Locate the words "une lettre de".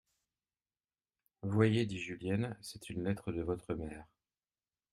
2.89-3.43